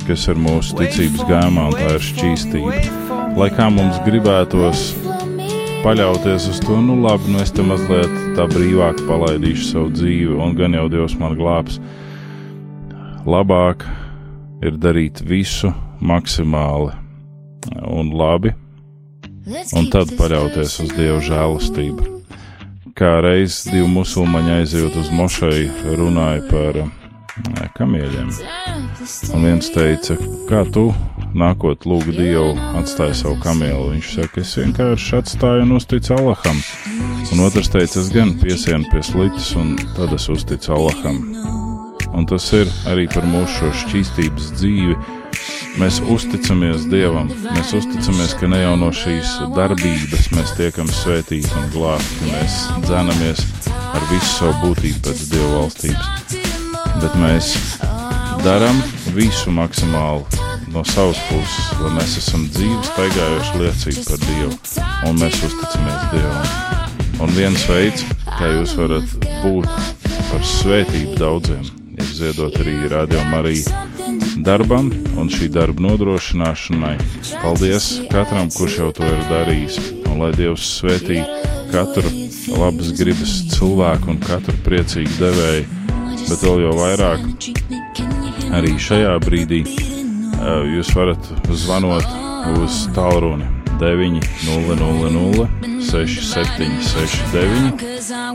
[0.05, 2.77] kas ir mūsu ticības gājumā, un tā ir šķīstība.
[3.35, 4.91] Lai kā mums gribētos
[5.85, 10.55] paļauties uz to, nu labi, nu es te mazliet tā brīvāk palaidīšu savu dzīvi, un
[10.57, 11.77] gan jau Dievs man glābs
[13.29, 13.85] labāk
[14.65, 15.69] ir darīt visu
[16.01, 16.89] maksimāli
[17.85, 18.55] un labi,
[19.77, 22.09] un tad paļauties uz Dieva žēlastību.
[22.97, 28.33] Kā reiz divi musulmaņi aizjūt uz mošeju, runāja par eh, kamieļiem.
[29.35, 30.17] Un viens teica,
[30.49, 30.87] kā tu
[31.35, 33.91] nākot lūgu Dievu, atstāja savu kamielu.
[33.95, 36.63] Viņš saka, es vienkārši atstāju un uzticu Allaham.
[37.33, 41.23] Un otrs teica, es gan piesienu pie slitas, un tad es uzticu Allaham
[42.15, 44.95] un tas ir arī par mūsu šķīstības dzīvi.
[45.75, 51.67] Mēs uzticamies Dievam, mēs uzticamies, ka ne jau no šīs darbības mēs tiekam svētīti un
[51.73, 52.57] glābti, ka mēs
[52.87, 56.39] dzenamies ar visu savu būtību pēc Dieva valstības.
[57.03, 57.53] Bet mēs
[58.45, 58.79] darām
[59.17, 60.44] visu maksimāli
[60.75, 64.55] no savas puses, lai mēs esam dzīvi, staigājoši liecīgi par Dievu,
[65.07, 66.49] un mēs uzticamies Dievam.
[67.23, 69.13] Un viens veids, kā jūs varat
[69.45, 69.69] būt
[70.27, 71.63] par svētību daudziem,
[71.95, 73.61] ir ziedot arī rādījumam, arī
[74.43, 76.97] darbam un šī darba nodrošināšanai.
[77.39, 79.79] Paldies katram, kurš jau to ir darījis,
[80.11, 81.23] un lai Dievs svētī
[81.71, 82.11] katru
[82.59, 85.65] labas gribas cilvēku un katru priecīgu devēju,
[86.27, 87.51] bet vēl jau vairāk
[88.59, 89.63] arī šajā brīdī
[90.75, 92.07] jūs varat zvanot
[92.59, 93.47] uz tālruni
[93.79, 95.47] 9, 0, 0, 0,
[95.81, 97.85] 6, 7, 6, 9,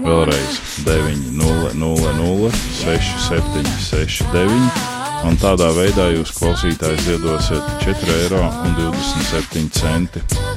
[0.04, 4.98] vēlreiz 9, 0, 0, 0, 6, 7, 6, 9.
[5.28, 8.40] Un tādā veidā jūs klausītājs iedosiet 4,27 eiro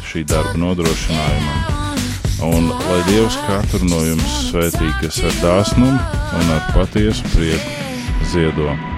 [0.08, 1.60] šī darba nodrošinājumam.
[2.44, 6.00] Un lai Dievs katru no jums svētī, kas ar dāsnumu
[6.40, 7.70] un ar patiesu prieku
[8.32, 8.93] ziedo.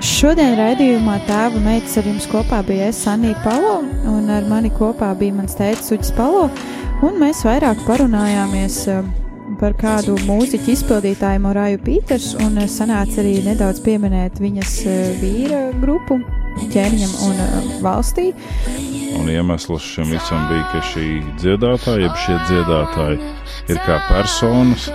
[0.00, 5.10] Šodien raidījumā tēva meitas ar jums kopā bija es, Anija Palo, un ar mani kopā
[5.20, 6.46] bija mans tēvs Uģis Palo,
[7.04, 9.10] un mēs vairāk parunājāmies eh,
[9.60, 15.66] par kādu mūziķu izpildītāju Morāju Pīters, un eh, sanāca arī nedaudz pieminēt viņas eh, vīra
[15.82, 16.16] grupu
[16.72, 17.44] ķēniņam un
[17.84, 18.30] valstī.
[19.20, 21.08] Un iemesls šim visam bija, ka šī
[21.42, 23.20] dziedātāja, jeb šie dziedātāji
[23.68, 24.88] ir kā personas,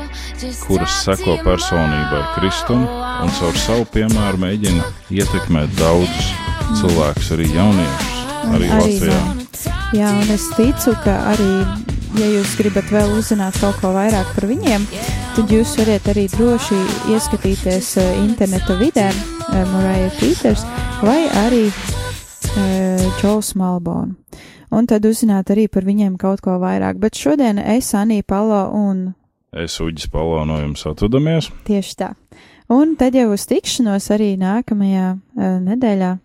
[0.65, 2.87] kuras seko personībai Kristum
[3.23, 6.31] un caur savu piemēru mēģina ietekmēt daudzus
[6.79, 8.13] cilvēkus, arī jauniešus,
[8.51, 9.19] arī, arī Latvijā.
[9.95, 11.51] Jā, un es ticu, ka arī,
[12.19, 14.87] ja jūs gribat vēl uzzināt kaut ko vairāk par viņiem,
[15.37, 16.79] tad jūs varat arī droši
[17.13, 20.65] ieskatīties uh, interneta vidē, uh, Murāja Peters,
[21.05, 24.15] vai arī uh, Malbonu.
[24.75, 26.97] Un tad uzzināt arī par viņiem kaut ko vairāk.
[26.99, 29.13] Bet šodien es, Anī Palo un
[29.55, 31.47] Es Uģis Palo no jums atvadamies.
[31.63, 32.09] Tieši tā.
[32.67, 36.15] Un tad jau uz tikšanos arī nākamajā uh, nedēļā,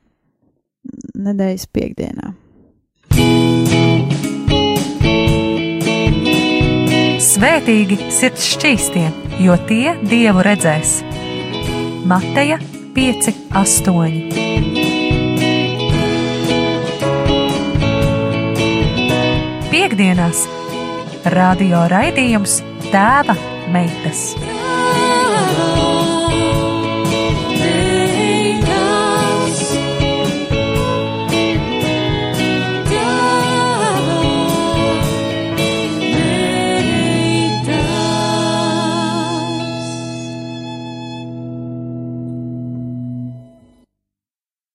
[1.20, 2.32] nedēļas piekdienā.
[7.20, 9.04] Svētīgi sirds šķīstie,
[9.44, 11.02] jo tie dievu redzēs.
[12.08, 12.56] Mateja
[12.96, 13.28] 5,
[13.60, 14.48] 8.
[19.68, 20.46] Piektdienās
[21.36, 23.36] radio raidījums Tēva
[23.76, 24.32] meitas.
[24.40, 25.89] Oh